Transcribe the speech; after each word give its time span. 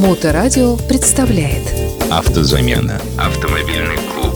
Моторадио 0.00 0.76
представляет 0.76 1.62
Автозамена. 2.10 3.02
Автомобильный 3.18 3.98
клуб. 4.14 4.34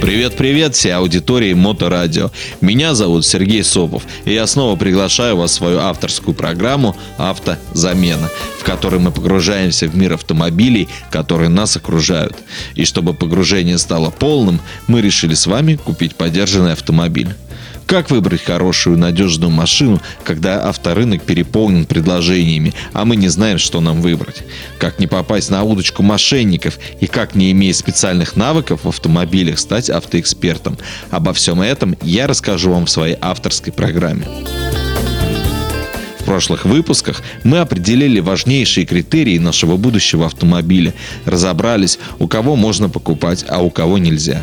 Привет-привет 0.00 0.74
всей 0.74 0.94
аудитории 0.94 1.52
Моторадио. 1.52 2.30
Меня 2.62 2.94
зовут 2.94 3.26
Сергей 3.26 3.62
Сопов, 3.62 4.04
и 4.24 4.32
я 4.32 4.46
снова 4.46 4.76
приглашаю 4.76 5.36
вас 5.36 5.50
в 5.50 5.54
свою 5.54 5.78
авторскую 5.78 6.34
программу 6.34 6.96
«Автозамена», 7.18 8.30
в 8.58 8.64
которой 8.64 8.98
мы 8.98 9.12
погружаемся 9.12 9.86
в 9.86 9.94
мир 9.94 10.14
автомобилей, 10.14 10.88
которые 11.10 11.50
нас 11.50 11.76
окружают. 11.76 12.34
И 12.76 12.86
чтобы 12.86 13.12
погружение 13.12 13.76
стало 13.76 14.08
полным, 14.08 14.58
мы 14.86 15.02
решили 15.02 15.34
с 15.34 15.46
вами 15.46 15.76
купить 15.76 16.16
подержанный 16.16 16.72
автомобиль. 16.72 17.34
Как 17.86 18.10
выбрать 18.10 18.42
хорошую, 18.42 18.98
надежную 18.98 19.50
машину, 19.50 20.00
когда 20.24 20.68
авторынок 20.68 21.22
переполнен 21.22 21.84
предложениями, 21.84 22.72
а 22.92 23.04
мы 23.04 23.16
не 23.16 23.28
знаем, 23.28 23.58
что 23.58 23.80
нам 23.80 24.00
выбрать? 24.00 24.42
Как 24.78 24.98
не 24.98 25.06
попасть 25.06 25.50
на 25.50 25.62
удочку 25.62 26.02
мошенников 26.02 26.78
и 27.00 27.06
как, 27.06 27.34
не 27.34 27.52
имея 27.52 27.74
специальных 27.74 28.36
навыков 28.36 28.80
в 28.84 28.88
автомобилях, 28.88 29.58
стать 29.58 29.90
автоэкспертом? 29.90 30.78
Обо 31.10 31.34
всем 31.34 31.60
этом 31.60 31.96
я 32.00 32.26
расскажу 32.26 32.72
вам 32.72 32.86
в 32.86 32.90
своей 32.90 33.16
авторской 33.20 33.72
программе. 33.72 34.26
В 36.18 36.24
прошлых 36.24 36.64
выпусках 36.64 37.22
мы 37.42 37.58
определили 37.58 38.18
важнейшие 38.18 38.86
критерии 38.86 39.36
нашего 39.36 39.76
будущего 39.76 40.24
автомобиля, 40.24 40.94
разобрались, 41.26 41.98
у 42.18 42.28
кого 42.28 42.56
можно 42.56 42.88
покупать, 42.88 43.44
а 43.46 43.62
у 43.62 43.68
кого 43.68 43.98
нельзя. 43.98 44.42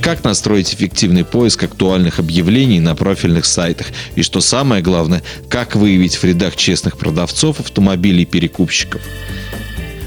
Как 0.00 0.24
настроить 0.24 0.74
эффективный 0.74 1.24
поиск 1.24 1.64
актуальных 1.64 2.18
объявлений 2.18 2.80
на 2.80 2.94
профильных 2.94 3.46
сайтах? 3.46 3.88
И 4.16 4.22
что 4.22 4.40
самое 4.40 4.82
главное, 4.82 5.22
как 5.48 5.76
выявить 5.76 6.16
в 6.16 6.24
рядах 6.24 6.56
честных 6.56 6.98
продавцов 6.98 7.60
автомобилей 7.60 8.24
перекупщиков? 8.24 9.02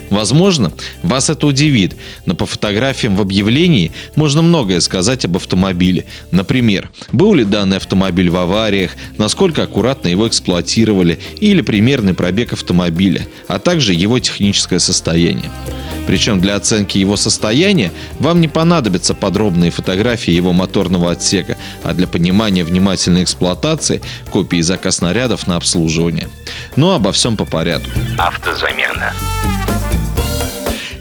Возможно, 0.09 0.71
вас 1.01 1.29
это 1.29 1.47
удивит, 1.47 1.95
но 2.25 2.35
по 2.35 2.45
фотографиям 2.45 3.15
в 3.15 3.21
объявлении 3.21 3.91
можно 4.15 4.41
многое 4.41 4.79
сказать 4.79 5.25
об 5.25 5.35
автомобиле. 5.35 6.05
Например, 6.31 6.89
был 7.11 7.33
ли 7.33 7.43
данный 7.43 7.77
автомобиль 7.77 8.29
в 8.29 8.37
авариях, 8.37 8.91
насколько 9.17 9.63
аккуратно 9.63 10.07
его 10.07 10.27
эксплуатировали 10.27 11.19
или 11.39 11.61
примерный 11.61 12.13
пробег 12.13 12.53
автомобиля, 12.53 13.27
а 13.47 13.59
также 13.59 13.93
его 13.93 14.19
техническое 14.19 14.79
состояние. 14.79 15.51
Причем 16.07 16.39
для 16.39 16.55
оценки 16.55 16.97
его 16.97 17.17
состояния 17.17 17.91
вам 18.19 18.41
не 18.41 18.47
понадобятся 18.47 19.13
подробные 19.13 19.71
фотографии 19.71 20.31
его 20.31 20.53
моторного 20.53 21.11
отсека, 21.11 21.57
а 21.83 21.93
для 21.93 22.07
понимания 22.07 22.63
внимательной 22.63 23.23
эксплуатации 23.23 24.01
копии 24.31 24.61
заказ 24.61 24.97
снарядов 24.97 25.47
на 25.47 25.57
обслуживание. 25.57 26.29
Но 26.75 26.95
обо 26.95 27.11
всем 27.11 27.37
по 27.37 27.45
порядку. 27.45 27.89
Автозамена. 28.17 29.13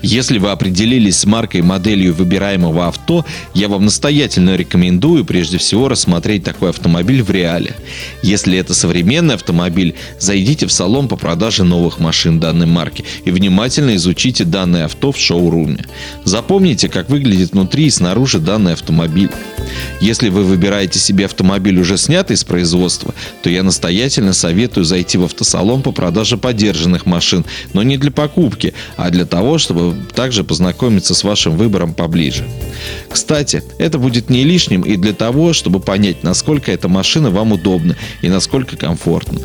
Если 0.05 0.37
вы 0.37 0.51
определились 0.51 1.17
с 1.17 1.25
маркой 1.25 1.61
и 1.61 1.63
моделью 1.63 2.13
выбираемого 2.13 2.89
авто, 2.89 3.25
я 3.55 3.69
вам 3.69 3.87
настоятельно 3.87 4.55
рекомендую 4.55 5.25
прежде 5.25 5.57
всего 5.57 5.89
рассмотреть 5.89 6.45
такой 6.45 6.71
автомобиль 6.71 7.23
в 7.23 7.31
реале. 7.31 7.75
Если 8.23 8.59
это 8.59 8.75
современный 8.75 9.35
автомобиль, 9.35 9.95
зайдите 10.21 10.67
в 10.67 10.73
салон 10.73 11.09
по 11.09 11.17
продаже 11.17 11.65
новых 11.65 12.01
машин 12.01 12.39
данной 12.39 12.67
марки 12.67 13.03
и 13.25 13.31
внимательно 13.31 13.97
изучите 13.97 14.45
данное 14.45 14.85
авто 14.85 15.11
в 15.11 15.17
шоуруме. 15.17 15.87
Запомните, 16.25 16.91
как 16.91 17.09
выглядит 17.09 17.53
внутри 17.53 17.87
и 17.87 17.91
снаружи 17.91 18.41
данный 18.41 18.75
автомобиль. 18.75 19.31
Если 20.01 20.29
вы 20.29 20.45
выбираете 20.45 20.99
себе 20.99 21.27
автомобиль 21.27 21.79
уже 21.79 21.97
снятый 21.97 22.35
из 22.35 22.45
производства, 22.45 23.15
то 23.43 23.51
я 23.51 23.63
настоятельно 23.63 24.33
советую 24.33 24.85
зайти 24.85 25.19
в 25.19 25.25
автосалон 25.25 25.83
по 25.83 25.93
продаже 25.93 26.37
подержанных 26.37 27.07
машин, 27.07 27.45
но 27.73 27.83
не 27.83 27.97
для 27.97 28.11
покупки, 28.11 28.75
а 28.97 29.11
для 29.11 29.25
того, 29.25 29.59
чтобы 29.59 29.97
также 30.15 30.45
познакомиться 30.45 31.15
с 31.15 31.25
вашим 31.25 31.57
выбором 31.57 31.95
поближе. 31.95 32.45
Кстати, 33.09 33.63
это 33.79 33.99
будет 33.99 34.31
не 34.31 34.45
лишним 34.45 34.83
и 34.83 34.97
для 34.97 35.13
того, 35.13 35.53
чтобы 35.53 35.81
понять, 35.81 36.23
насколько 36.23 36.73
эта 36.73 36.89
машина 36.89 37.31
вам 37.31 37.53
удобна 37.53 37.97
и 38.23 38.29
насколько 38.29 38.77
комфортна. 38.77 39.41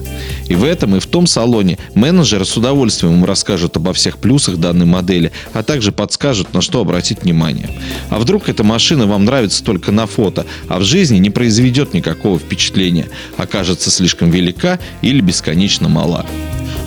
И 0.47 0.55
в 0.55 0.63
этом 0.63 0.95
и 0.95 0.99
в 0.99 1.05
том 1.05 1.27
салоне 1.27 1.77
менеджеры 1.95 2.45
с 2.45 2.55
удовольствием 2.57 3.13
вам 3.13 3.25
расскажут 3.25 3.77
обо 3.77 3.93
всех 3.93 4.17
плюсах 4.17 4.57
данной 4.57 4.85
модели, 4.85 5.31
а 5.53 5.63
также 5.63 5.91
подскажут, 5.91 6.53
на 6.53 6.61
что 6.61 6.81
обратить 6.81 7.23
внимание. 7.23 7.69
А 8.09 8.19
вдруг 8.19 8.49
эта 8.49 8.63
машина 8.63 9.05
вам 9.07 9.25
нравится 9.25 9.63
только 9.63 9.91
на 9.91 10.07
фото, 10.07 10.45
а 10.67 10.79
в 10.79 10.83
жизни 10.83 11.17
не 11.17 11.29
произведет 11.29 11.93
никакого 11.93 12.39
впечатления, 12.39 13.07
окажется 13.37 13.91
слишком 13.91 14.31
велика 14.31 14.79
или 15.01 15.21
бесконечно 15.21 15.87
мала. 15.89 16.25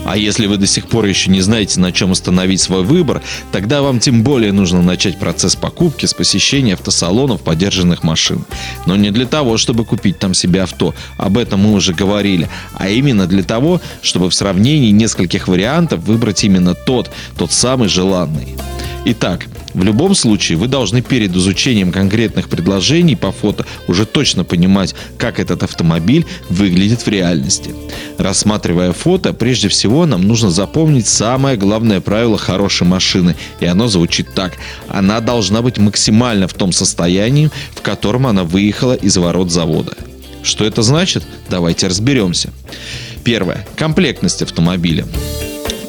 А 0.05 0.17
если 0.17 0.47
вы 0.47 0.57
до 0.57 0.67
сих 0.67 0.89
пор 0.89 1.07
еще 1.07 1.31
не 1.31 1.41
знаете, 1.41 1.81
на 1.81 1.93
чем 1.93 2.13
остановить 2.13 2.61
свой 2.61 2.83
выбор, 2.83 3.23
тогда 3.53 3.83
вам 3.83 4.01
тем 4.01 4.23
более 4.23 4.53
нужно 4.53 4.83
начать 4.83 5.19
процесс 5.19 5.57
покупки 5.57 6.07
с 6.07 6.15
посещения 6.15 6.75
автосалонов 6.75 7.43
подержанных 7.43 8.03
машин. 8.03 8.45
Но 8.87 8.97
не 8.97 9.11
для 9.11 9.27
того, 9.27 9.57
чтобы 9.57 9.85
купить 9.85 10.19
там 10.19 10.35
себе 10.35 10.62
авто, 10.62 10.95
об 11.17 11.39
этом 11.39 11.61
мы 11.61 11.73
уже 11.73 11.95
говорили, 11.95 12.49
а 12.75 12.89
именно 12.89 13.27
для 13.27 13.43
того, 13.43 13.81
чтобы 14.03 14.29
в 14.31 14.35
сравнении 14.35 14.91
нескольких 14.91 15.49
вариантов 15.49 16.01
выбрать 16.01 16.43
именно 16.45 16.75
тот, 16.75 17.11
тот 17.37 17.53
самый 17.53 17.89
желанный. 17.89 18.57
Итак, 19.05 19.47
в 19.75 19.83
любом 19.83 20.15
случае, 20.15 20.59
вы 20.59 20.69
должны 20.69 21.03
перед 21.03 21.34
изучением 21.34 21.93
конкретных 21.93 22.49
предложений 22.49 23.16
по 23.16 23.33
фото 23.33 23.65
уже 23.88 24.06
точно 24.06 24.44
понимать, 24.44 24.94
как 25.16 25.41
этот 25.41 25.62
автомобиль 25.62 26.27
выглядит 26.49 27.03
в 27.03 27.09
реальности. 27.09 27.75
Рассматривая 28.19 28.93
фото, 28.93 29.32
прежде 29.32 29.69
всего 29.69 30.06
нам 30.06 30.22
нужно 30.22 30.50
запомнить 30.50 31.06
самое 31.06 31.56
главное 31.56 32.00
правило 32.00 32.37
хорошей 32.37 32.87
машины, 32.87 33.37
и 33.61 33.66
оно 33.66 33.88
звучит 33.88 34.34
так. 34.34 34.53
Она 34.88 35.21
должна 35.21 35.62
быть 35.62 35.78
максимально 35.78 36.49
в 36.49 36.55
том 36.55 36.72
состоянии, 36.72 37.50
в 37.75 37.81
котором 37.81 38.27
она 38.27 38.44
выехала 38.44 38.94
из 38.94 39.16
ворот 39.16 39.50
завода. 39.50 39.97
Что 40.43 40.65
это 40.65 40.82
значит? 40.82 41.25
Давайте 41.49 41.87
разберемся. 41.87 42.50
Первое. 43.25 43.66
Комплектность 43.77 44.43
автомобиля. 44.43 45.06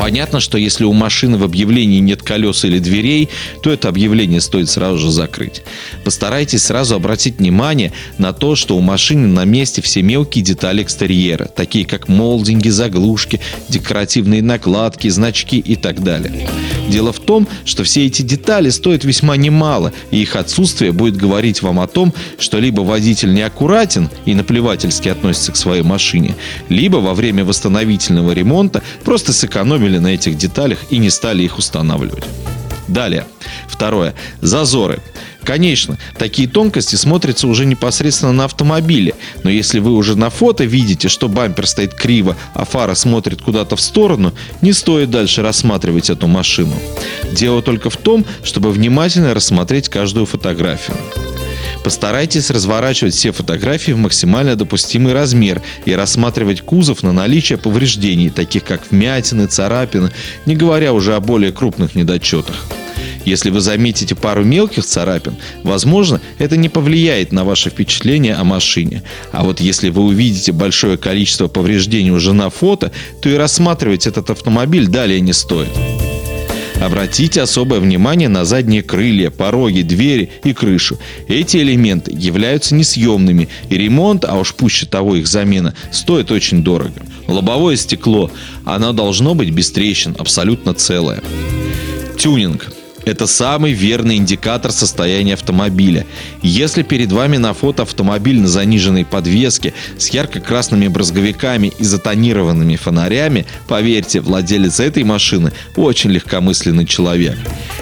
Понятно, 0.03 0.41
что 0.41 0.57
если 0.57 0.83
у 0.83 0.91
машины 0.91 1.37
в 1.37 1.45
объявлении 1.45 1.99
нет 1.99 2.23
колес 2.23 2.65
или 2.65 2.79
дверей, 2.79 3.29
то 3.61 3.71
это 3.71 3.87
объявление 3.87 4.41
стоит 4.41 4.69
сразу 4.69 4.97
же 4.97 5.09
закрыть. 5.09 5.63
Постарайтесь 6.03 6.63
сразу 6.63 6.95
обратить 6.95 7.39
внимание 7.39 7.93
на 8.17 8.33
то, 8.33 8.57
что 8.57 8.75
у 8.75 8.81
машины 8.81 9.27
на 9.27 9.45
месте 9.45 9.81
все 9.81 10.01
мелкие 10.01 10.43
детали 10.43 10.83
экстерьера, 10.83 11.45
такие 11.45 11.85
как 11.85 12.09
молдинги, 12.09 12.67
заглушки, 12.67 13.39
декоративные 13.69 14.41
накладки, 14.41 15.07
значки 15.07 15.57
и 15.57 15.77
так 15.77 16.03
далее. 16.03 16.49
Дело 16.89 17.13
в 17.13 17.19
том, 17.19 17.47
что 17.65 17.83
все 17.83 18.05
эти 18.05 18.21
детали 18.21 18.69
стоят 18.69 19.03
весьма 19.03 19.37
немало, 19.37 19.93
и 20.11 20.21
их 20.21 20.35
отсутствие 20.35 20.91
будет 20.91 21.17
говорить 21.17 21.61
вам 21.61 21.79
о 21.79 21.87
том, 21.87 22.13
что 22.37 22.59
либо 22.59 22.81
водитель 22.81 23.33
неаккуратен 23.33 24.09
и 24.25 24.33
наплевательски 24.33 25.09
относится 25.09 25.51
к 25.51 25.57
своей 25.57 25.83
машине, 25.83 26.35
либо 26.69 26.97
во 26.97 27.13
время 27.13 27.45
восстановительного 27.45 28.31
ремонта 28.31 28.81
просто 29.03 29.33
сэкономил 29.33 29.73
сэкономили 29.73 29.99
на 29.99 30.07
этих 30.07 30.37
деталях 30.37 30.79
и 30.89 30.97
не 30.97 31.09
стали 31.09 31.43
их 31.43 31.57
устанавливать. 31.57 32.23
Далее. 32.87 33.25
Второе. 33.67 34.13
Зазоры. 34.41 34.99
Конечно, 35.43 35.97
такие 36.17 36.47
тонкости 36.47 36.95
смотрятся 36.95 37.47
уже 37.47 37.65
непосредственно 37.65 38.31
на 38.31 38.45
автомобиле, 38.45 39.13
но 39.43 39.49
если 39.49 39.79
вы 39.79 39.91
уже 39.91 40.17
на 40.17 40.29
фото 40.29 40.63
видите, 40.63 41.09
что 41.09 41.27
бампер 41.27 41.67
стоит 41.67 41.93
криво, 41.93 42.37
а 42.53 42.65
фара 42.65 42.95
смотрит 42.95 43.41
куда-то 43.41 43.75
в 43.75 43.81
сторону, 43.81 44.33
не 44.61 44.71
стоит 44.71 45.09
дальше 45.09 45.41
рассматривать 45.41 46.09
эту 46.09 46.27
машину. 46.27 46.73
Дело 47.31 47.61
только 47.61 47.89
в 47.89 47.97
том, 47.97 48.25
чтобы 48.43 48.71
внимательно 48.71 49.33
рассмотреть 49.33 49.89
каждую 49.89 50.25
фотографию. 50.25 50.97
Постарайтесь 51.83 52.49
разворачивать 52.49 53.13
все 53.13 53.33
фотографии 53.33 53.91
в 53.91 53.97
максимально 53.97 54.55
допустимый 54.55 55.11
размер 55.13 55.61
и 55.83 55.93
рассматривать 55.93 56.61
кузов 56.61 57.03
на 57.03 57.11
наличие 57.11 57.57
повреждений, 57.57 58.29
таких 58.29 58.63
как 58.63 58.89
вмятины, 58.89 59.47
царапины, 59.47 60.11
не 60.45 60.55
говоря 60.55 60.93
уже 60.93 61.15
о 61.15 61.19
более 61.19 61.51
крупных 61.51 61.95
недочетах. 61.95 62.55
Если 63.25 63.49
вы 63.49 63.61
заметите 63.61 64.15
пару 64.15 64.43
мелких 64.43 64.85
царапин, 64.85 65.35
возможно, 65.63 66.21
это 66.39 66.57
не 66.57 66.69
повлияет 66.69 67.31
на 67.31 67.43
ваше 67.43 67.69
впечатление 67.69 68.35
о 68.35 68.43
машине. 68.43 69.03
А 69.31 69.43
вот 69.43 69.59
если 69.59 69.89
вы 69.89 70.03
увидите 70.03 70.51
большое 70.51 70.97
количество 70.97 71.47
повреждений 71.47 72.11
уже 72.11 72.33
на 72.33 72.49
фото, 72.49 72.91
то 73.21 73.29
и 73.29 73.35
рассматривать 73.35 74.07
этот 74.07 74.29
автомобиль 74.29 74.87
далее 74.87 75.21
не 75.21 75.33
стоит. 75.33 75.69
Обратите 76.81 77.41
особое 77.41 77.79
внимание 77.79 78.27
на 78.27 78.43
задние 78.43 78.83
крылья, 78.83 79.29
пороги, 79.29 79.83
двери 79.83 80.31
и 80.43 80.51
крышу. 80.53 80.99
Эти 81.29 81.57
элементы 81.57 82.11
являются 82.13 82.75
несъемными, 82.75 83.47
и 83.69 83.77
ремонт, 83.77 84.25
а 84.25 84.37
уж 84.37 84.53
пуще 84.53 84.85
того 84.85 85.15
их 85.15 85.27
замена, 85.27 85.73
стоит 85.91 86.29
очень 86.31 86.61
дорого. 86.61 87.01
Лобовое 87.27 87.77
стекло, 87.77 88.29
оно 88.65 88.91
должно 88.91 89.33
быть 89.33 89.51
без 89.51 89.71
трещин, 89.71 90.15
абсолютно 90.19 90.73
целое. 90.73 91.21
Тюнинг. 92.17 92.73
Это 93.05 93.27
самый 93.27 93.73
верный 93.73 94.15
индикатор 94.15 94.71
состояния 94.71 95.33
автомобиля. 95.33 96.05
Если 96.41 96.83
перед 96.83 97.11
вами 97.11 97.37
на 97.37 97.53
фото 97.53 97.83
автомобиль 97.83 98.39
на 98.39 98.47
заниженной 98.47 99.05
подвеске 99.05 99.73
с 99.97 100.09
ярко-красными 100.09 100.87
брызговиками 100.87 101.73
и 101.77 101.83
затонированными 101.83 102.75
фонарями, 102.77 103.45
поверьте, 103.67 104.21
владелец 104.21 104.79
этой 104.79 105.03
машины 105.03 105.51
очень 105.75 106.11
легкомысленный 106.11 106.85
человек. 106.85 107.37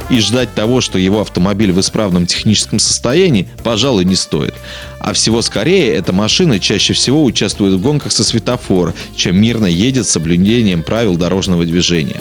И 0.10 0.20
ждать 0.20 0.54
того, 0.56 0.82
что 0.82 0.98
его 0.98 1.22
автомобиль 1.22 1.72
в 1.72 1.80
исправном 1.80 2.26
техническом 2.26 2.80
состоянии, 2.80 3.48
пожалуй, 3.64 4.06
не 4.06 4.16
стоит. 4.16 4.56
А 5.00 5.14
всего 5.14 5.42
скорее 5.42 5.94
эта 5.94 6.14
машина 6.14 6.60
чаще 6.60 6.94
всего 6.94 7.24
участвует 7.24 7.74
в 7.74 7.82
гонках 7.82 8.12
со 8.12 8.24
светофора, 8.24 8.94
чем 9.16 9.40
мирно 9.40 9.66
едет 9.66 10.08
с 10.08 10.12
соблюдением 10.12 10.84
правил 10.84 11.16
дорожного 11.16 11.66
движения. 11.66 12.20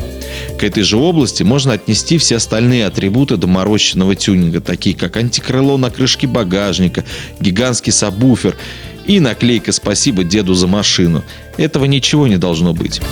К 0.61 0.65
этой 0.65 0.83
же 0.83 0.99
области 0.99 1.43
можно 1.43 1.73
отнести 1.73 2.19
все 2.19 2.37
остальные 2.37 2.85
атрибуты 2.85 3.39
доморощенного 3.39 4.15
тюнинга, 4.15 4.61
такие 4.61 4.95
как 4.95 5.17
антикрыло 5.17 5.79
на 5.79 5.89
крышке 5.89 6.27
багажника, 6.27 7.03
гигантский 7.41 7.95
сабвуфер 7.95 8.59
и 9.07 9.21
наклейка 9.21 9.73
«Спасибо 9.73 10.23
деду 10.23 10.53
за 10.53 10.67
машину». 10.67 11.25
Этого 11.61 11.85
ничего 11.85 12.27
не 12.27 12.39
должно 12.39 12.73
быть. 12.73 13.03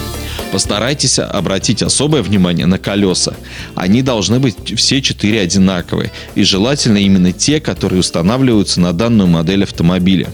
Постарайтесь 0.52 1.18
обратить 1.18 1.82
особое 1.82 2.22
внимание 2.22 2.64
на 2.64 2.78
колеса. 2.78 3.34
Они 3.74 4.00
должны 4.00 4.40
быть 4.40 4.56
все 4.74 5.02
четыре 5.02 5.42
одинаковые. 5.42 6.10
И 6.34 6.42
желательно 6.44 6.96
именно 6.96 7.32
те, 7.32 7.60
которые 7.60 8.00
устанавливаются 8.00 8.80
на 8.80 8.94
данную 8.94 9.26
модель 9.26 9.64
автомобиля. 9.64 10.32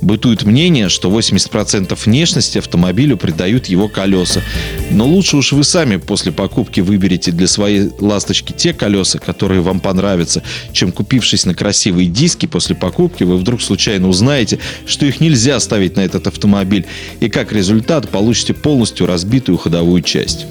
Бытует 0.00 0.42
мнение, 0.42 0.88
что 0.88 1.08
80% 1.16 1.96
внешности 2.04 2.58
автомобилю 2.58 3.16
придают 3.16 3.66
его 3.66 3.88
колеса. 3.88 4.42
Но 4.90 5.06
лучше 5.06 5.36
уж 5.36 5.52
вы 5.52 5.62
сами 5.62 5.96
после 5.96 6.32
покупки 6.32 6.80
выберете 6.80 7.30
для 7.30 7.46
своей 7.46 7.90
ласточки 8.00 8.52
те 8.52 8.72
колеса, 8.74 9.20
которые 9.20 9.60
вам 9.60 9.78
понравятся, 9.78 10.42
чем 10.72 10.90
купившись 10.90 11.46
на 11.46 11.54
красивые 11.54 12.08
диски 12.08 12.46
после 12.46 12.74
покупки, 12.74 13.22
вы 13.22 13.36
вдруг 13.36 13.62
случайно 13.62 14.08
узнаете, 14.08 14.58
что 14.86 15.06
их 15.06 15.20
нельзя 15.20 15.60
ставить 15.60 15.96
на 15.96 16.00
этот 16.00 16.26
автомобиль. 16.26 16.86
И 17.20 17.28
как 17.28 17.51
результат 17.52 18.08
получите 18.08 18.54
полностью 18.54 19.06
разбитую 19.06 19.58
ходовую 19.58 20.02
часть. 20.02 20.46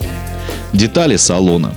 Детали 0.74 1.18
салона. 1.18 1.74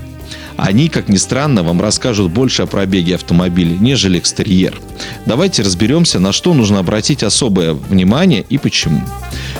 Они, 0.57 0.89
как 0.89 1.09
ни 1.09 1.17
странно, 1.17 1.63
вам 1.63 1.81
расскажут 1.81 2.31
больше 2.31 2.63
о 2.63 2.67
пробеге 2.67 3.17
автомобиля, 3.17 3.77
нежели 3.81 4.19
экстерьер. 4.19 4.81
Давайте 5.27 5.63
разберемся, 5.63 6.21
на 6.21 6.33
что 6.33 6.55
нужно 6.55 6.79
обратить 6.79 7.25
особое 7.25 7.73
внимание 7.73 8.45
и 8.49 8.59
почему 8.59 9.03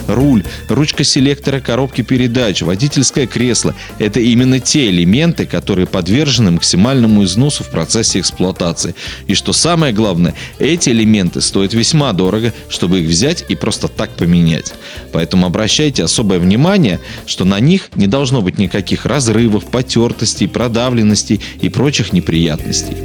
руль, 0.07 0.45
ручка 0.69 1.05
селектора 1.05 1.61
коробки 1.61 2.03
передач, 2.03 2.63
водительское 2.63 3.27
кресло– 3.27 3.75
это 3.99 4.21
именно 4.21 4.61
те 4.61 4.89
элементы, 4.89 5.47
которые 5.47 5.87
подвержены 5.87 6.51
максимальному 6.53 7.25
износу 7.25 7.65
в 7.65 7.71
процессе 7.71 8.21
эксплуатации. 8.21 8.95
И 9.27 9.35
что 9.35 9.53
самое 9.53 9.93
главное, 9.93 10.35
эти 10.59 10.91
элементы 10.91 11.41
стоят 11.41 11.75
весьма 11.75 12.13
дорого, 12.13 12.53
чтобы 12.69 13.01
их 13.01 13.09
взять 13.09 13.45
и 13.49 13.55
просто 13.55 13.89
так 13.89 14.11
поменять. 14.17 14.75
Поэтому 15.13 15.47
обращайте 15.47 16.05
особое 16.05 16.39
внимание, 16.39 17.01
что 17.27 17.45
на 17.45 17.61
них 17.61 17.91
не 17.95 18.07
должно 18.07 18.43
быть 18.43 18.59
никаких 18.59 19.07
разрывов, 19.07 19.67
потертостей, 19.67 20.49
продавленностей 20.49 21.41
и 21.61 21.69
прочих 21.69 22.13
неприятностей. 22.13 22.97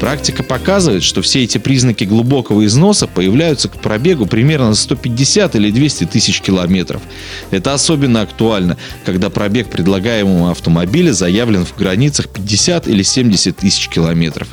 Практика 0.00 0.42
показывает, 0.42 1.02
что 1.02 1.22
все 1.22 1.44
эти 1.44 1.58
признаки 1.58 2.04
глубокого 2.04 2.66
износа 2.66 3.06
появляются 3.06 3.68
к 3.68 3.80
пробегу 3.80 4.26
примерно 4.26 4.74
150 4.74 5.56
или 5.56 5.70
200 5.70 6.04
тысяч 6.06 6.41
километров. 6.42 7.00
Это 7.50 7.72
особенно 7.72 8.20
актуально, 8.20 8.76
когда 9.04 9.30
пробег 9.30 9.68
предлагаемого 9.68 10.50
автомобиля 10.50 11.12
заявлен 11.12 11.64
в 11.64 11.76
границах 11.76 12.28
50 12.28 12.88
или 12.88 13.02
70 13.02 13.56
тысяч 13.56 13.88
километров. 13.88 14.48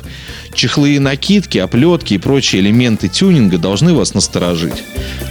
Чехлы 0.54 0.96
и 0.96 0.98
накидки, 0.98 1.58
оплетки 1.58 2.14
и 2.14 2.18
прочие 2.18 2.60
элементы 2.60 3.08
тюнинга 3.08 3.58
должны 3.58 3.94
вас 3.94 4.14
насторожить. 4.14 4.82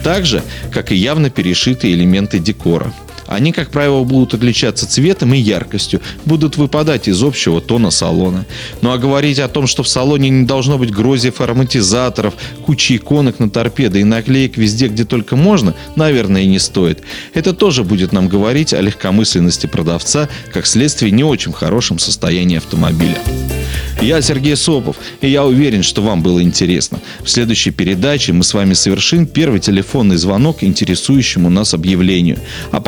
Так 0.04 0.26
же, 0.26 0.44
как 0.72 0.92
и 0.92 0.96
явно 0.96 1.30
перешитые 1.30 1.94
элементы 1.94 2.40
декора. 2.40 2.94
Они, 3.30 3.52
как 3.52 3.70
правило, 3.70 4.04
будут 4.04 4.34
отличаться 4.34 4.90
цветом 4.90 5.36
и 5.36 5.38
яркостью, 5.38 6.02
будут 6.26 6.58
выпадать 6.58 7.08
из 7.08 7.22
общего 7.22 7.62
тона 7.62 7.92
салона. 7.92 8.48
Ну 8.81 8.92
а 8.92 8.98
говорить 8.98 9.38
о 9.38 9.48
том, 9.48 9.68
что 9.68 9.84
в 9.84 9.88
салоне 9.88 10.30
не 10.30 10.48
должно 10.48 10.80
быть 10.80 10.90
грозев 10.90 11.40
ароматизаторов, 11.40 12.34
кучи 12.66 12.96
иконок 12.96 13.38
на 13.38 13.52
торпедо 13.52 14.00
и 14.00 14.04
наклеек 14.04 14.58
везде, 14.58 14.88
где 14.88 15.06
только 15.06 15.36
можно, 15.36 15.76
наверное, 15.96 16.42
и 16.42 16.48
не 16.48 16.58
стоит. 16.58 17.04
Это 17.36 17.54
тоже 17.54 17.84
будет 17.84 18.14
нам 18.14 18.28
говорить 18.28 18.74
о 18.74 18.81
легкомысленности 18.81 19.68
продавца, 19.68 20.28
как 20.52 20.66
следствие 20.66 21.12
не 21.12 21.24
очень 21.24 21.54
хорошем 21.54 22.00
состоянии 22.00 22.58
автомобиля. 22.58 23.20
Я 24.02 24.22
Сергей 24.22 24.56
Сопов, 24.56 24.96
и 25.22 25.30
я 25.30 25.46
уверен, 25.46 25.84
что 25.84 26.02
вам 26.02 26.24
было 26.24 26.42
интересно. 26.42 27.00
В 27.22 27.30
следующей 27.30 27.72
передаче 27.72 28.32
мы 28.32 28.44
с 28.44 28.54
вами 28.54 28.74
совершим 28.74 29.28
первый 29.28 29.60
телефонный 29.60 30.16
звонок 30.16 30.64
интересующему 30.64 31.50
нас 31.50 31.74
объявлению. 31.74 32.40
А 32.72 32.80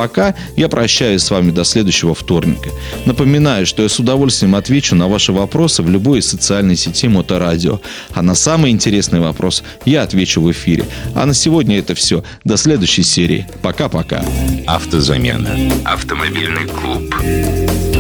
я 0.56 0.69
прощаюсь 0.69 1.24
с 1.24 1.31
вами 1.31 1.51
до 1.51 1.63
следующего 1.63 2.13
вторника. 2.13 2.69
Напоминаю, 3.06 3.66
что 3.66 3.83
я 3.83 3.89
с 3.89 4.00
удовольствием 4.00 4.56
отвечу 4.56 4.95
на 4.95 5.07
ваши 5.07 5.31
вопросы 5.31 5.83
в 5.83 5.89
любой 5.89 6.19
из 6.19 6.30
социальной 6.30 6.75
сети 6.75 7.07
Моторадио. 7.07 7.80
А 8.13 8.22
на 8.22 8.36
самый 8.36 8.72
интересный 8.72 9.19
вопрос 9.19 9.63
я 9.86 10.04
отвечу 10.04 10.42
в 10.42 10.51
эфире. 10.51 10.86
А 11.16 11.25
на 11.25 11.33
сегодня 11.33 11.78
это 11.80 11.95
все. 11.95 12.24
До 12.44 12.57
следующей 12.57 13.04
серии. 13.04 13.48
Пока-пока. 13.62 14.24
Автозамена. 14.68 15.56
Автомобильный 15.86 16.68
клуб. 16.68 17.91